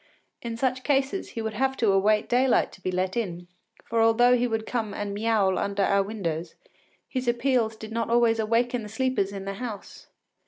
In 0.41 0.57
such 0.57 0.83
cases 0.83 1.29
he 1.37 1.43
would 1.43 1.53
have 1.53 1.77
to 1.77 1.91
await 1.91 2.27
daylight 2.27 2.71
to 2.71 2.81
be 2.81 2.89
let 2.91 3.15
in, 3.15 3.47
for 3.85 4.01
although 4.01 4.35
he 4.35 4.47
would 4.47 4.65
come 4.65 4.95
and 4.95 5.13
miaoul 5.15 5.59
under 5.59 5.83
our 5.83 6.01
windows, 6.01 6.55
his 7.07 7.27
appeals 7.27 7.75
did 7.75 7.91
not 7.91 8.09
always 8.09 8.39
awaken 8.39 8.81
the 8.81 8.89
sleepers 8.89 9.31
in 9.31 9.45
the 9.45 9.53
house. 9.61 10.07